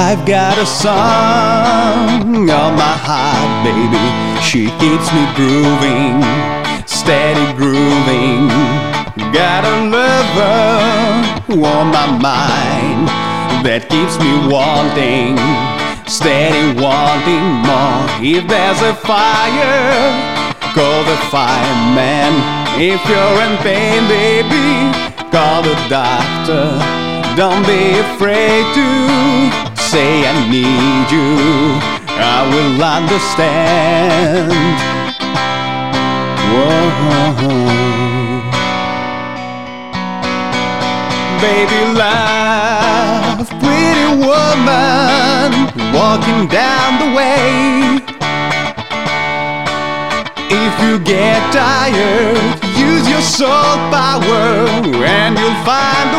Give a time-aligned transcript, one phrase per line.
[0.00, 3.98] I've got a song on my heart, baby.
[4.38, 6.22] She keeps me grooving,
[6.86, 8.46] steady grooving.
[9.34, 13.10] Got a lover on my mind
[13.66, 15.34] that keeps me wanting,
[16.06, 18.06] steady wanting more.
[18.22, 20.14] If there's a fire,
[20.78, 22.38] call the fireman.
[22.78, 24.94] If you're in pain, baby,
[25.34, 26.78] call the doctor.
[27.34, 29.27] Don't be afraid to
[29.90, 31.80] say I need you,
[32.20, 34.52] I will understand.
[36.52, 36.88] Whoa.
[41.40, 45.48] Baby, love, pretty woman,
[45.96, 47.48] walking down the way.
[50.50, 52.36] If you get tired,
[52.76, 54.68] use your soul power
[55.16, 56.17] and you'll find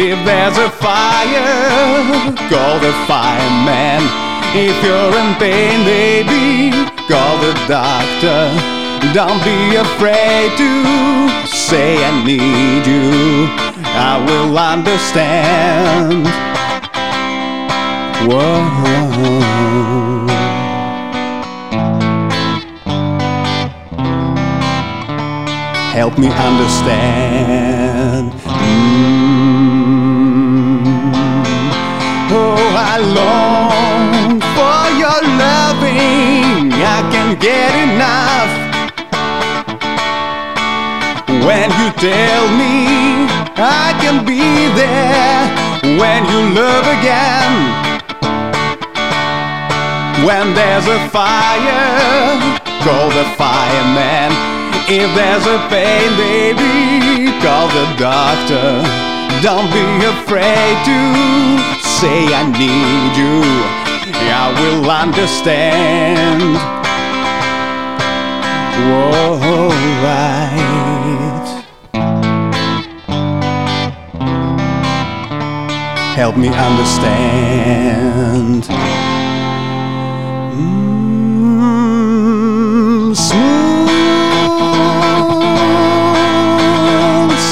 [0.00, 4.00] if there's a fire, call the fireman.
[4.56, 6.72] If you're in pain, baby,
[7.06, 8.50] call the doctor.
[9.12, 13.50] Don't be afraid to say I need you.
[13.92, 16.26] I will understand.
[18.26, 18.80] Whoa.
[25.92, 28.32] Help me understand.
[28.46, 29.49] I
[33.02, 36.72] long for your loving.
[36.72, 38.52] I can't get enough.
[41.46, 44.40] When you tell me I can be
[44.72, 45.70] there
[46.00, 47.52] when you love again.
[50.24, 52.40] When there's a fire,
[52.84, 54.32] call the fireman.
[54.88, 58.80] If there's a pain, baby, call the doctor.
[59.42, 63.44] Don't be afraid to say I need you,
[64.32, 66.56] I will understand.
[68.88, 69.68] Whoa,
[70.06, 71.48] right.
[76.16, 77.40] Help me understand.
[80.56, 81.84] Mm,
[83.14, 83.90] smooth,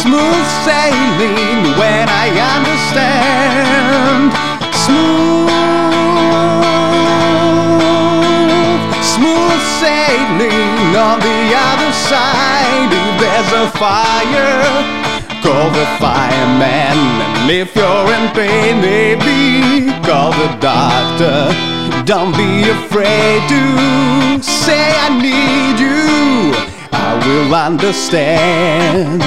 [0.00, 3.27] smooth sailing when I understand.
[10.96, 12.90] On the other side.
[12.92, 14.62] If there's a fire,
[15.42, 16.98] call the fireman.
[17.38, 21.52] And if you're in pain, maybe call the doctor.
[22.04, 26.54] Don't be afraid to say I need you.
[26.92, 29.22] I will understand.